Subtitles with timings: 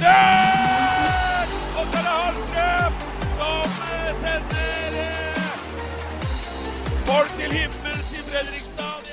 [0.00, 1.54] retur!
[1.76, 2.92] Og så er det Hallstrøm
[3.36, 5.56] som eh, sender eh,
[7.08, 9.10] folk til himmels i Fredrikstad.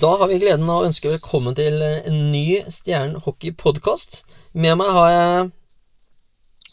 [0.00, 4.22] Da har vi gleden av å ønske velkommen til en ny Stjernen hockey-podkast.
[4.56, 5.50] Med meg har jeg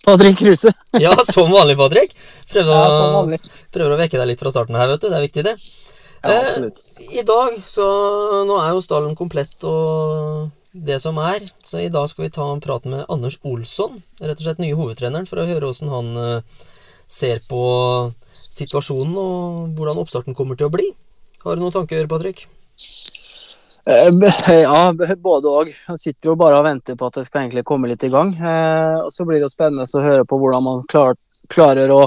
[0.07, 0.71] Patrick Kruse.
[1.03, 2.13] Ja, som vanlig, Patrick.
[2.47, 3.41] Prøver, Ja, som å, vanlig.
[3.75, 5.09] prøver å vekke deg litt fra starten her, vet du.
[5.11, 5.57] Det er viktig, det.
[5.57, 5.83] Ja,
[6.27, 6.79] Eh, absolutt.
[7.13, 7.83] I dag, så
[8.49, 11.45] Nå er jo stallen komplett og det som er.
[11.65, 14.77] Så i dag skal vi ta en prat med Anders Olsson, rett og slett nye
[14.77, 16.63] hovedtreneren, for å høre åssen han eh,
[17.07, 17.61] ser på
[18.57, 20.89] situasjonen og hvordan oppstarten kommer til å bli.
[21.43, 22.47] Har du noen tanker, Patrick?
[23.87, 24.09] Eh,
[24.65, 25.71] ja, både òg.
[25.87, 28.33] Han sitter jo bare og venter på at det skal egentlig komme litt i gang.
[28.35, 31.15] Eh, og så blir det jo spennende å høre på hvordan man klar,
[31.53, 32.03] klarer å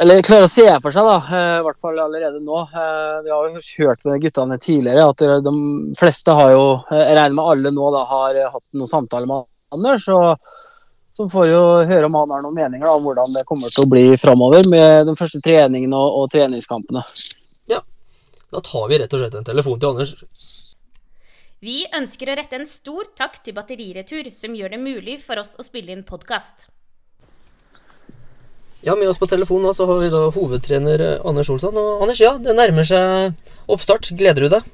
[0.00, 2.60] eller klarer å se for seg, da, eh, i hvert fall allerede nå.
[2.64, 5.56] Eh, Vi har jo hørt med guttene tidligere at de
[5.98, 9.44] fleste har jo, eh, jeg regner med alle nå, da, har hatt noen samtaler med
[9.72, 10.08] Anders.
[10.08, 10.38] og
[11.16, 13.84] så får jo høre om han har noen meninger da, om hvordan det kommer til
[13.84, 17.02] å bli framover med de første treningene og, og treningskampene.
[18.52, 20.12] Da tar vi rett og slett en telefon til Anders.
[21.64, 25.56] Vi ønsker å rette en stor takk til Batteriretur, som gjør det mulig for oss
[25.58, 26.68] å spille inn podkast.
[28.80, 31.76] Ja, med oss på telefon så har vi da hovedtrener eh, Anders Olsson.
[31.76, 34.10] Og Anders, ja, det nærmer seg oppstart.
[34.18, 34.72] Gleder du deg?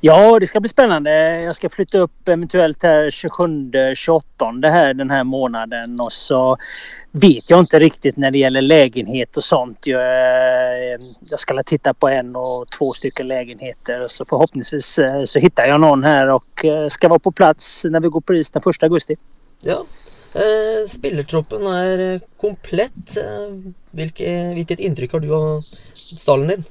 [0.00, 1.10] Ja, det ska bli spännande.
[1.42, 6.56] Jag ska flytta upp eventuellt här 27-28 här den här månaden och så
[7.10, 9.86] vet jag inte riktigt när det gäller lägenhet och sånt.
[9.86, 15.24] Jag, eh, jag ska titta på en och två stycken lägenheter och så förhoppningsvis eh,
[15.24, 18.50] så hittar jag någon här och ska vara på plats när vi går på is
[18.50, 19.16] den 1 augusti.
[19.62, 19.84] Ja.
[20.34, 23.16] Eh, spillertroppen er eh, komplett.
[23.16, 25.62] Eh, Vilke, vilket intryck har du av
[25.94, 26.64] stallen din?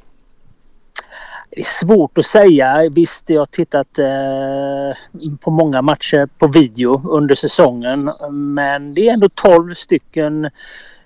[1.50, 2.90] Det är svårt att säga.
[2.90, 8.12] Visst, jag har tittat eh, på många matcher på video under säsongen.
[8.31, 10.50] Men det är ändå 12 stycken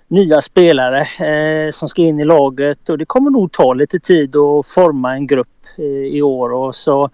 [0.08, 4.36] nya spelare eh, som ska in i laget och det kommer nog ta lite tid
[4.36, 5.48] att forma en grupp
[5.78, 6.52] eh, i år.
[6.52, 7.10] Och så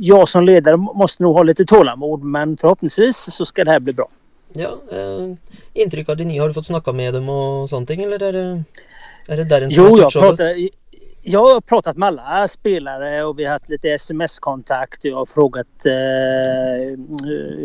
[0.00, 3.92] jag som ledare måste nog ha lite tålamod men förhoppningsvis så ska det här bli
[3.92, 4.08] bra.
[4.54, 5.32] Ja, eh,
[5.74, 7.28] Inntrykk av de nye, har du fått snakka med dem
[7.70, 8.46] sånne ting, eller er det,
[9.28, 10.72] er det der en som Jo, har jag, stått showet?
[11.24, 15.04] jag har pratat med alla spelare och vi har haft lite sms-kontakt.
[15.04, 16.98] Jag har frågat eh,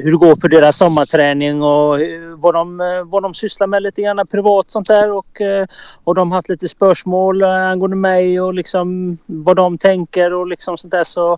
[0.03, 1.99] hur det går på deras sommarträning och
[2.35, 5.17] vad de, vad de sysslar med lite grann privat sånt där.
[5.17, 5.65] Och, eh,
[6.03, 10.77] och de har haft lite spörsmål angående mig och liksom vad de tänker och liksom
[10.77, 11.03] sånt där.
[11.03, 11.37] Så,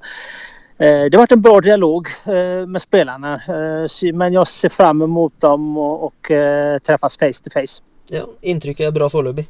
[0.79, 3.33] det har varit en bra dialog eh, med spelarna.
[3.33, 7.81] Eh, men jag ser fram emot dem och, och eh, träffas face to face.
[8.09, 9.45] Ja, Inntrykket er bra foreløpig.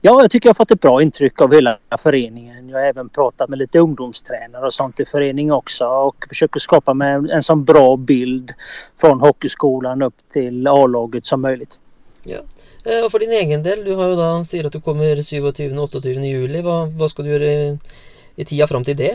[0.00, 2.68] Ja, jag tycker jag har fått ett bra intryck av hela föreningen.
[2.68, 6.94] Jag har även pratat med lite ungdomstränare och sånt i föreningen också och försöker skapa
[6.94, 8.52] mig en, sån bra bild
[9.00, 11.78] från hockeyskolan upp till A-laget som möjligt.
[12.22, 12.38] Ja.
[12.84, 16.20] Eh, og for din egen del, du har jo da, sier at du kommer 27.-28.
[16.20, 16.60] juli.
[16.60, 17.52] Hva, hva skal du gjøre
[18.36, 19.14] i, tida fram til det?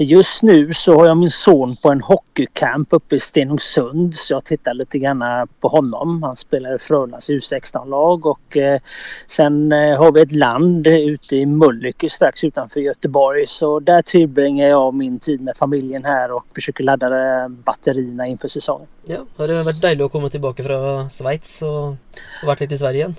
[0.00, 4.44] Just nu så har jag min son på en hockeycamp uppe i Stenungsund så jag
[4.44, 6.22] tittar lite grann på honom.
[6.22, 8.80] Han spelar i Frölundas U16-lag och eh,
[9.26, 14.68] sen eh, har vi ett land ute i Mölnlycke strax utanför Göteborg så där tillbringar
[14.68, 18.86] jag min tid med familjen här och försöker ladda eh, batterierna inför säsongen.
[19.06, 21.96] Ja, Har det har varit dejligt att komma tillbaka från Schweiz och
[22.46, 23.14] varit lite i Sverige igen?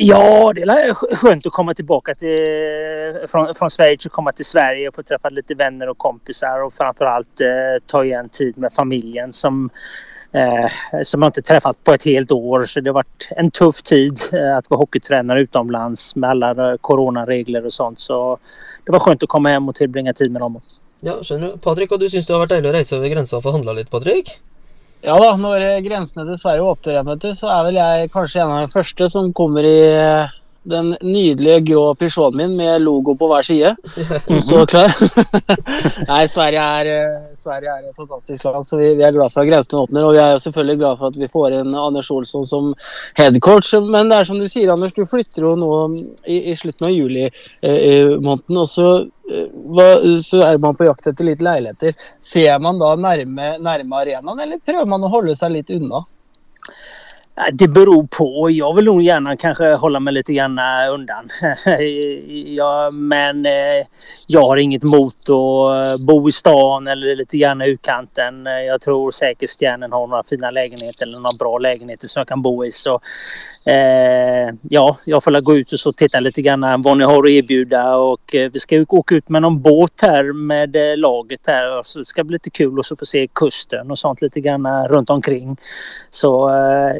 [0.00, 4.44] Ja, det är skönt att komma tillbaka till, eh, från, från Schweiz och komma till
[4.44, 7.46] Sverige och få träffa lite vänner och kompisar och framförallt eh,
[7.86, 9.70] ta igen tid med familjen som,
[10.32, 12.64] eh, som jag inte träffat på ett helt år.
[12.64, 16.76] Så det har varit en tuff tid eh, att vara hockeytränare utomlands med alla eh,
[16.80, 17.98] coronaregler och sånt.
[17.98, 18.38] Så
[18.84, 20.60] det var skönt att komma hem och tillbringa tid med dem.
[21.00, 21.58] Ja, känner du.
[21.58, 23.72] Patrik och du syns Du har varit dejlig att resa över gränsen för att handla
[23.72, 24.38] lite, Patrik.
[25.06, 28.64] Ja da, når grensene til Sverige åpner igjen, så er vel jeg kanskje en av
[28.64, 29.78] de første som kommer i
[30.62, 33.74] den nydelige grå Peugeoten min med logo på hver side.
[34.26, 34.94] Som står klar.
[36.10, 39.44] Nei, Sverige er, eh, Sverige er et fantastisk land, så vi, vi er glad for
[39.44, 40.06] at grensene åpner.
[40.06, 42.72] Og vi er selvfølgelig glad for at vi får inn Anders Olsson som
[43.18, 43.72] headcoach.
[43.86, 45.72] Men det er som du sier, Anders, du flytter jo nå
[46.26, 48.60] i, i slutten av juli eh, i måneden.
[48.60, 48.90] Og så,
[49.30, 51.96] eh, så er man på jakt etter litt leiligheter.
[52.22, 56.04] Ser man da nærme, nærme arenaen, eller prøver man å holde seg litt unna?
[57.52, 58.50] Det beror på.
[58.50, 61.28] Jag vill nog gärna kanske hålla mig lite grann eh, undan.
[62.46, 63.86] ja, men eh,
[64.26, 68.46] jag har inget emot att eh, bo i stan eller lite grann i utkanten.
[68.46, 72.28] Eh, jag tror säkert Stjärnen har några fina lägenheter eller några bra lägenheter som jag
[72.28, 72.72] kan bo i.
[72.72, 73.00] Så
[73.66, 77.30] eh, ja, jag får gå ut och så titta lite grann vad ni har att
[77.30, 81.82] erbjuda och eh, vi ska åka ut med någon båt här med eh, laget här.
[81.82, 84.88] Så det ska bli lite kul och så få se kusten och sånt lite grann
[84.88, 85.56] runt omkring.
[86.10, 86.96] Så eh,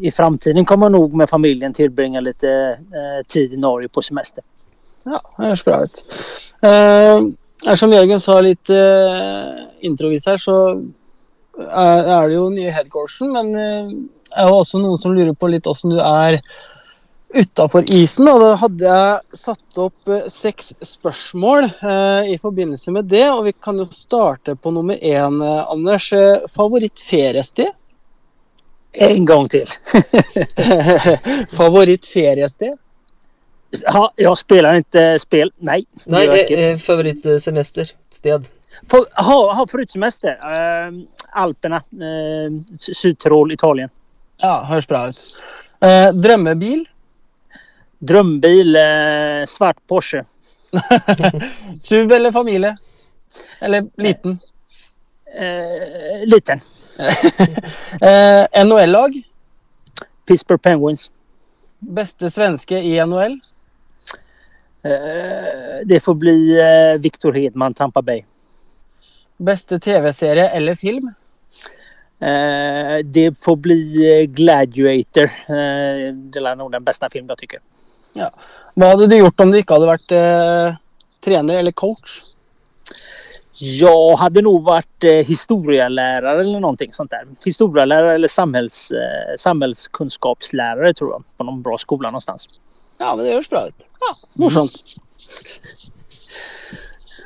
[0.00, 4.44] i framtiden kommer jag nog med familjen tillbringa lite eh, tid i Norge på semester.
[5.04, 6.04] Ja, det høres bra ut.
[6.62, 10.82] Eh, som sa lite eh, introvis här så
[11.70, 13.90] är, är det ju nya headcoachen, men eh,
[14.30, 16.42] det är också någon som lurar på lite åssen du är
[17.34, 18.28] utanför isen.
[18.28, 23.30] och då hade jag satt upp eh, sex spörsmål eh, i förbindelse med det.
[23.30, 26.12] och vi kan ju starta på nummer en, eh, Anders.
[26.12, 26.38] Eh,
[28.98, 29.66] en gång till.
[31.56, 32.78] Favorittferiested?
[33.70, 35.52] Ja, jag spelar inte spel.
[35.56, 35.86] Nej.
[36.04, 36.54] inte.
[36.54, 37.90] eh, eh, favorittsemester?
[38.10, 38.46] Sted?
[38.88, 40.28] På, aha, aha, förut semester.
[40.28, 40.92] Eh,
[41.32, 41.76] Alperna.
[41.76, 43.90] Eh, Sy- Sydtirol, Italien.
[44.42, 45.20] Ja, høres bra ut.
[45.80, 46.86] Eh, drømmebil?
[47.98, 48.76] Drömbil.
[48.76, 50.24] Eh, svart Porsche.
[51.78, 52.76] SUV eller familie?
[53.60, 54.38] Eller liten?
[55.40, 56.60] Eh, liten.
[58.00, 59.22] eh, NHL-lag?
[60.26, 61.10] Pittsburgh Penguins.
[61.78, 63.40] Bästa svenske i NHL?
[64.82, 68.24] Eh, det får bli eh, Victor Hedman, Tampa Bay.
[69.36, 71.14] Bästa TV-serie eller film?
[72.20, 75.24] Eh, det får bli eh, Gladiator.
[75.24, 77.60] Eh, det är nog den bästa film jag tycker.
[78.74, 82.22] Vad hade du gjort om du inte hade varit eh, eller coach?
[83.58, 87.26] Jag hade nog varit eh, historielärare eller någonting sånt där.
[87.44, 91.24] Historielärare eller samhälls, eh, samhällskunskapslärare tror jag.
[91.36, 92.48] På någon bra skola någonstans.
[92.98, 93.74] Ja, men det høres bra ut.
[94.00, 94.82] Ja, Morsomt.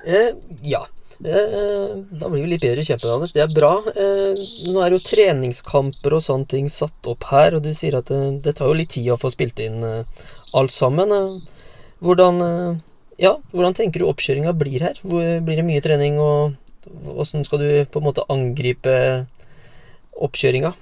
[0.07, 0.87] Eh, ja.
[1.25, 3.33] Eh, da blir vi litt bedre kjent med Anders.
[3.37, 3.73] Det er bra.
[3.93, 8.09] Eh, nå er jo treningskamper og sånne ting satt opp her, og du sier at
[8.09, 10.23] det, det tar jo litt tid å få spilt inn eh,
[10.57, 11.13] alt sammen.
[12.01, 12.81] Hvordan, eh,
[13.21, 15.01] ja, hvordan tenker du oppkjøringa blir her?
[15.05, 16.57] Blir det mye trening, og
[17.21, 18.95] åssen skal du på en måte angripe
[20.17, 20.73] oppkjøringa?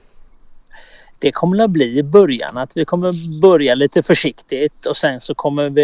[1.20, 5.34] Det kommer att bli i början att vi kommer börja lite försiktigt och sen så
[5.34, 5.82] kommer vi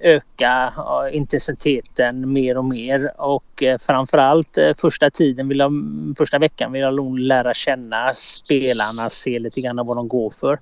[0.00, 0.72] öka
[1.12, 5.72] intensiteten mer och mer och eh, framförallt eh, första tiden, vill jag,
[6.18, 10.58] första veckan vill jag nog lära känna spelarna, se lite grann vad de går för.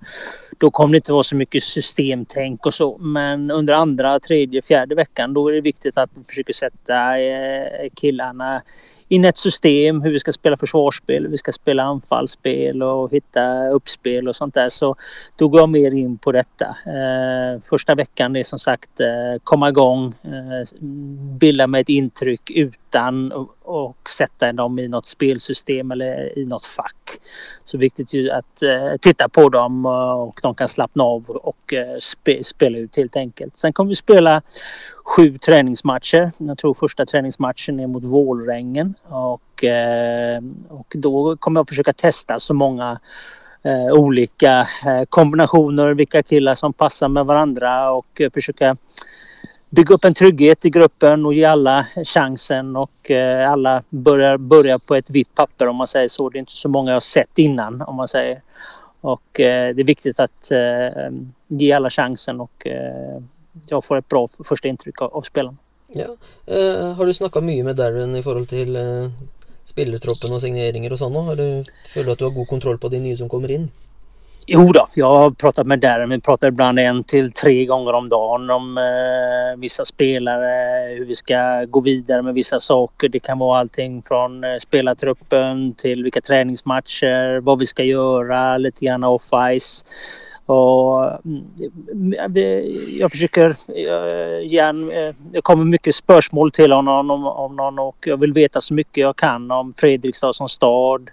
[0.58, 4.94] Då kommer det inte vara så mycket systemtänk och så men under andra, tredje, fjärde
[4.94, 8.62] veckan då är det viktigt att vi försöker sätta eh, killarna
[9.08, 13.68] in ett system hur vi ska spela försvarsspel, hur vi ska spela anfallsspel och hitta
[13.68, 14.68] uppspel och sånt där.
[14.68, 14.96] Så
[15.36, 16.64] då går jag mer in på detta.
[16.66, 20.78] Eh, första veckan är som sagt eh, komma igång, eh,
[21.38, 22.50] bilda mig ett intryck
[22.86, 27.18] utan och, och sätta dem i något spelsystem eller i något fack.
[27.64, 31.74] Så viktigt ju att eh, titta på dem eh, och de kan slappna av och
[31.74, 33.56] eh, spe, spela ut helt enkelt.
[33.56, 34.42] Sen kommer vi spela
[35.04, 36.32] sju träningsmatcher.
[36.38, 42.38] Jag tror första träningsmatchen är mot Vålrängen och, eh, och då kommer jag försöka testa
[42.38, 43.00] så många
[43.62, 48.76] eh, olika eh, kombinationer, vilka killar som passar med varandra och eh, försöka
[49.76, 54.78] bygga upp en trygghet i gruppen och ge alla chansen och eh, alla börjar börja
[54.78, 56.30] på ett vitt papper om man säger så.
[56.30, 58.40] Det är inte så många jag har sett innan om man säger.
[59.00, 61.10] Och eh, det är viktigt att eh,
[61.48, 62.66] ge alla chansen och
[63.66, 65.56] jag får ett bra första intryck av, spelarna.
[65.88, 66.16] Ja.
[66.96, 68.78] Har du snackat mycket med Darren i förhållande till
[69.64, 71.24] spelartruppen och signeringar och og?
[71.24, 71.64] Har du,
[71.94, 73.68] du att du har god kontroll på de nya som kommer in?
[74.48, 76.08] Jo då, jag har pratat med Darren.
[76.08, 81.14] Vi pratar ibland en till tre gånger om dagen om eh, vissa spelare, hur vi
[81.14, 83.08] ska gå vidare med vissa saker.
[83.08, 88.84] Det kan vara allting från eh, spelartruppen till vilka träningsmatcher, vad vi ska göra, lite
[88.84, 89.84] grann off-ice.
[90.46, 91.44] Och mm,
[92.88, 97.96] jag försöker eh, igen, eh, Det kommer mycket spörsmål till honom om, om någon och
[98.06, 101.10] jag vill veta så mycket jag kan om Fredrikstad som stad,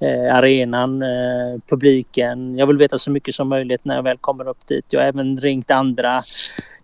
[0.00, 2.58] eh, arenan, eh, publiken.
[2.58, 4.84] Jag vill veta så mycket som möjligt när jag väl kommer upp dit.
[4.90, 6.22] Jag har även ringt andra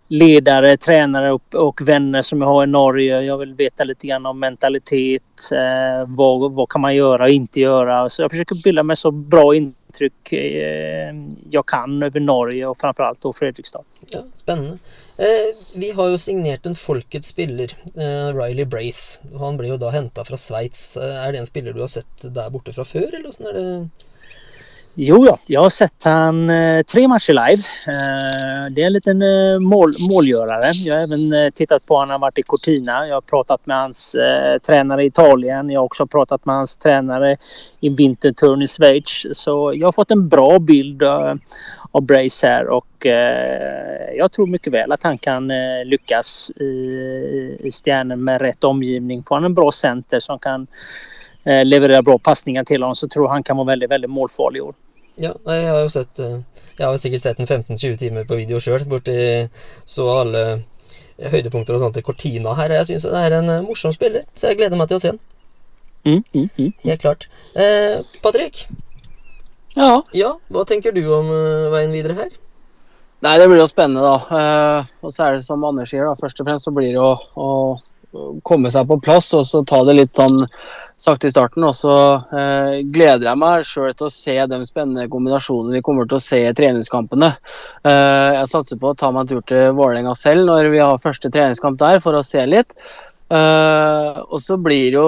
[0.07, 3.21] ledare, tränare och, och vänner som jag har i Norge.
[3.21, 5.51] Jag vill veta lite grann om mentalitet.
[5.51, 8.09] Eh, vad, vad kan man göra och inte göra?
[8.09, 9.55] Så jag försöker bilda mig så bra
[9.95, 11.15] intryck eh,
[11.49, 13.83] jag kan över Norge och framförallt då Fredrikstad.
[14.09, 14.77] Ja, spännande.
[15.17, 15.25] Eh,
[15.75, 19.19] vi har ju signerat en folkets spelare, eh, Riley Brace.
[19.39, 20.97] Han blev ju då hämtad från Schweiz.
[20.97, 23.15] Eh, det en spelare du har sett där borta från förr?
[23.15, 23.89] eller åssen det?
[24.97, 25.39] Jo, ja.
[25.47, 27.63] jag har sett han eh, tre matcher live.
[27.87, 30.71] Eh, det är en liten eh, mål, målgörare.
[30.71, 33.07] Jag har även eh, tittat på honom, när han har varit i Cortina.
[33.07, 35.69] Jag har pratat med hans eh, tränare i Italien.
[35.69, 37.37] Jag har också pratat med hans tränare
[37.79, 39.25] i Winterthur i Schweiz.
[39.31, 41.33] Så jag har fått en bra bild eh,
[41.91, 46.65] av Brace här och eh, jag tror mycket väl att han kan eh, lyckas i,
[47.59, 49.23] i Stjärnen med rätt omgivning.
[49.23, 50.67] Får han en bra center som kan
[51.45, 54.57] eh, leverera bra passningar till honom så tror jag han kan vara väldigt, väldigt målfarlig
[54.57, 54.73] i år.
[55.21, 56.39] Ja, jeg har jo sett eh,
[56.75, 59.15] Jeg har sikkert sett en 15-20 timer på video sjøl, borti
[59.87, 62.73] så alle eh, høydepunkter og sånt til Cortina her.
[62.81, 65.13] Jeg syns det er en eh, morsom spiller, så jeg gleder meg til å se
[65.13, 65.21] den.
[66.05, 66.73] Mm, mm, mm.
[66.83, 67.29] Helt klart.
[67.55, 68.65] Eh, Patrick,
[69.75, 70.03] Ja.
[70.15, 71.31] ja, hva tenker du om
[71.73, 72.35] veien videre her?
[73.25, 74.37] Nei, det blir jo spennende, da.
[74.37, 76.13] Eh, og så er det som Anders sier, da.
[76.19, 79.81] Først og fremst så blir det å, å komme seg på plass og så ta
[79.87, 80.43] det litt sånn
[80.97, 81.65] sagt i starten.
[81.67, 81.95] Og så
[82.35, 86.25] eh, gleder jeg meg sjøl til å se de spennende kombinasjonene vi kommer til å
[86.25, 87.33] se i treningskampene.
[87.85, 91.03] Eh, jeg satser på å ta meg en tur til Vålerenga selv når vi har
[91.03, 92.77] første treningskamp der, for å se litt.
[93.25, 93.94] Eh,
[94.35, 95.05] og så blir jo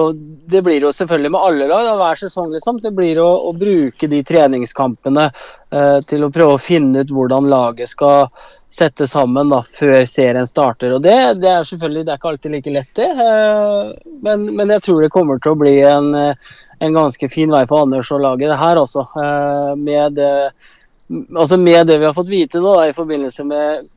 [0.48, 2.78] Det blir jo selvfølgelig med alle lag, hver sesong, liksom.
[2.82, 7.50] Det blir å, å bruke de treningskampene eh, til å prøve å finne ut hvordan
[7.52, 8.30] laget skal
[8.72, 10.94] sette sammen da, før serien starter.
[10.96, 13.10] Og det, det er selvfølgelig det er ikke alltid like lett, det.
[13.26, 17.64] Eh, men, men jeg tror det kommer til å bli en, en ganske fin vei
[17.68, 19.04] for Anders og laget det her også.
[19.24, 20.32] Eh, med, det,
[21.34, 23.92] altså med det vi har fått vite nå da, i forbindelse med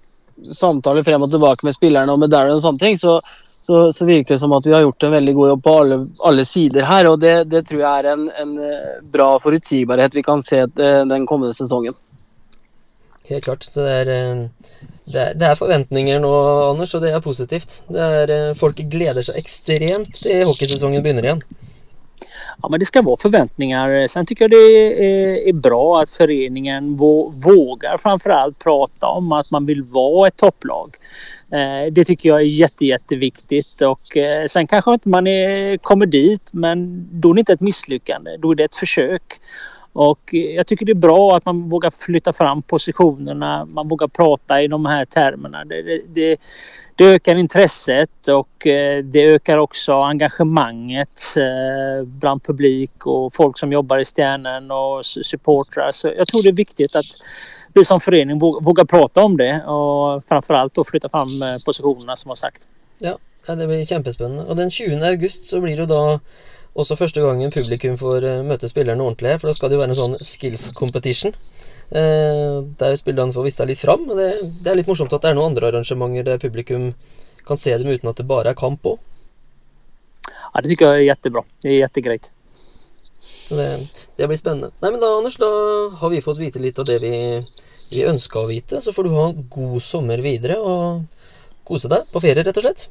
[0.55, 3.19] samtaler frem og tilbake med spillerne og med Darren og sånne ting, så,
[3.61, 6.07] så, så virker det som att vi har gjort en väldigt god jobb på alle,
[6.23, 7.07] alle sider her.
[7.07, 11.01] Og det, det tror jeg er en, en eh, bra forutsigbarhet vi kan se eh,
[11.05, 11.93] den kommende sesongen.
[13.29, 13.63] Helt klart.
[13.63, 14.81] Så det er, eh,
[15.13, 16.31] det er, det er forventninger nå,
[16.71, 17.83] Anders, og det er positivt.
[17.93, 21.45] Det er, folk gleder seg ekstremt til hockeysesongen begynner igjen.
[22.61, 24.07] Ja, men det ska vara förväntningar.
[24.07, 26.95] Sen tycker jag det är, är bra att föreningen
[27.45, 30.97] vågar framförallt prata om att man vill vara ett topplag.
[31.51, 36.05] Eh, det tycker jag är jätte, jätteviktigt och eh, sen kanske inte man är, kommer
[36.05, 38.37] dit men då är det inte ett misslyckande.
[38.37, 39.39] Då är det ett försök.
[39.93, 43.65] Och eh, jag tycker det är bra att man vågar flytta fram positionerna.
[43.65, 45.65] Man vågar prata i de här termerna.
[45.65, 46.37] Det, det,
[47.01, 53.71] det, ökar intresset och eh, det ökar också engagemanget eh, bland publik och folk som
[53.71, 55.91] jobbar i Stjärnen och supportrar.
[55.91, 57.05] Så jag tror det är viktigt att
[57.73, 62.29] vi som förening vågar, prata om det och framförallt då flytta fram eh, positionerna som
[62.29, 62.67] har sagt.
[63.01, 63.17] Ja,
[63.47, 64.45] det blir kjempespennende.
[64.45, 65.01] Og den 20.
[65.09, 66.01] august så blir det jo da
[66.81, 69.91] også første gangen publikum får eh, møte spillerne ordentlig for da skal det jo være
[69.91, 71.33] en sånn skills competition.
[71.91, 74.05] Eh, der spillerne får vist seg litt fram.
[74.07, 74.29] Det,
[74.63, 76.91] det er litt morsomt at det er noen andre arrangementer der publikum
[77.47, 79.01] kan se dem uten at det bare er kamp òg.
[80.53, 81.43] Ja, det tycker jag är jättebra.
[81.61, 82.31] Det är jättegrejt.
[83.47, 84.71] Så det, det blir spennende.
[84.79, 85.47] Nei, men da, Anders, da
[85.99, 87.41] har vi fått vite litt av det vi,
[87.91, 88.81] vi ønska å vite.
[88.83, 91.03] Så får du ha en god sommer videre og
[91.67, 92.87] kose deg på ferie, rett og slett.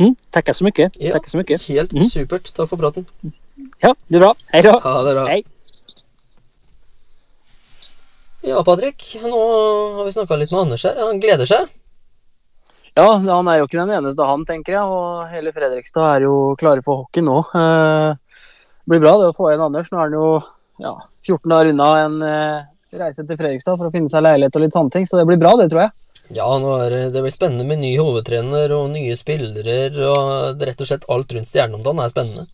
[0.00, 0.96] Mm, tackar så mycket.
[1.00, 1.62] Ja, så mycket.
[1.68, 2.08] Helt Mm.
[2.08, 2.52] supert.
[2.54, 3.06] Takk for praten.
[3.80, 4.34] Ja, det är bra.
[4.46, 4.78] Hej då!
[4.80, 5.26] Ha det bra.
[5.26, 5.42] Hej!
[8.42, 9.16] Ja, Patrick.
[9.22, 9.38] Nå
[9.96, 10.96] har vi snakka litt med Anders her.
[10.98, 11.68] Han gleder seg.
[12.94, 14.82] Ja, han er jo ikke den eneste han, tenker jeg.
[14.82, 17.38] Og hele Fredrikstad er jo klare for hockey nå.
[17.54, 18.14] Eh,
[18.82, 19.92] Det blir bra det å få inn Anders.
[19.92, 20.42] Nå er han jo
[20.82, 22.64] ja, 14 dager unna en eh,
[22.98, 25.06] reise til Fredrikstad for å finne seg leilighet og litt sånne ting.
[25.06, 25.92] Så det blir bra, det tror jeg.
[26.32, 29.80] Ja, nå er det, det blir spennende med ny hovedtrener og nye spillere.
[30.08, 32.46] og det, Rett og slett alt rundt Stjernen om dagen er spennende.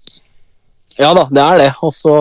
[0.99, 1.69] Ja da, det er det.
[1.87, 2.17] Og så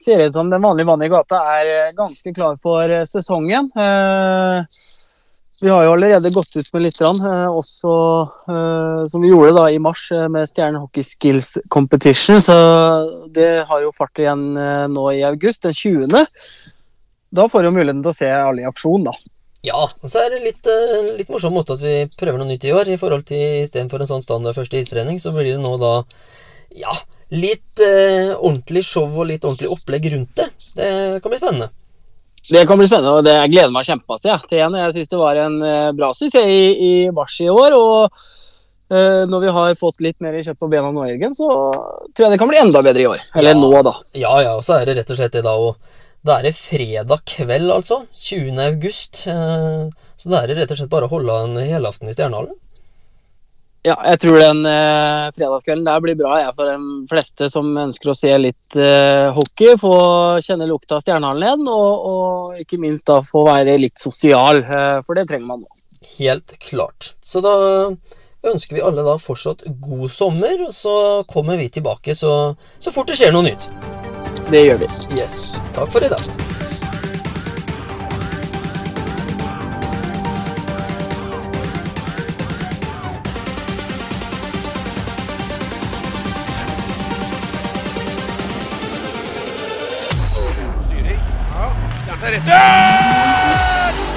[0.00, 3.04] ser det ut som den vanlige mannen i gata er eh, ganske klar for eh,
[3.08, 3.68] sesongen.
[3.76, 4.78] Eh,
[5.60, 7.18] vi har jo allerede gått ut med litt, grann,
[7.52, 7.90] også
[9.12, 12.40] som vi gjorde da i mars med Stjernen Hockey Skills Competition.
[12.40, 12.54] Så
[13.28, 14.54] det har jo fart igjen
[14.88, 16.24] nå i august, den 20.
[17.36, 19.12] Da får du muligheten til å se alle i aksjon, da.
[19.66, 22.64] Ja, og så er det litt, eh, litt morsom måte at vi prøver noe nytt
[22.64, 22.88] i år.
[22.88, 25.92] I forhold til Istedenfor en sånn standard første istrening, så blir det nå da
[26.80, 26.94] ja,
[27.34, 30.48] litt eh, ordentlig show og litt ordentlig opplegg rundt det.
[30.78, 30.88] Det
[31.20, 31.68] kan bli spennende.
[32.48, 34.78] Det kan bli spennende, og det, jeg gleder meg kjempemasse ja, til igjen.
[34.80, 37.76] Jeg syns det var en eh, bra suksess i, i mars i år.
[37.76, 38.22] og
[38.90, 41.50] eh, når vi har fått litt mer kjøtt på bena nå, Jørgen, så
[42.16, 43.20] tror jeg det kan bli enda bedre i år.
[43.36, 43.60] Eller Ja.
[43.60, 43.92] nå, da.
[44.16, 45.74] Ja, ja, og så er det rett og slett det da å
[46.26, 48.02] Da er det fredag kveld, altså.
[48.12, 48.58] 20.
[48.66, 49.22] august.
[49.30, 49.86] Eh,
[50.20, 52.58] så da er det rett og slett bare å holde en helaften i Stjernehallen.
[53.80, 58.12] Ja, jeg tror den eh, fredagskvelden der blir bra jeg, for de fleste som ønsker
[58.12, 59.78] å se litt eh, hockey.
[59.80, 59.94] Få
[60.44, 64.60] kjenne lukta av Stjernehallen igjen, og, og ikke minst da få være litt sosial.
[64.60, 65.80] Eh, for det trenger man nå.
[66.18, 67.14] Helt klart.
[67.24, 67.56] Så da
[68.52, 70.94] ønsker vi alle da fortsatt god sommer, og så
[71.32, 74.09] kommer vi tilbake så, så fort det skjer noe nytt
[74.50, 74.88] det gör vi.
[75.20, 75.56] Yes.
[75.74, 76.18] Tack för idag.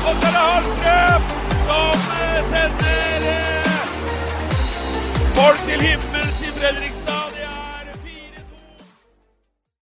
[0.05, 1.21] Och så är det Holmström
[1.67, 3.71] som eh, sätter eh,
[5.35, 6.12] folk till himlen!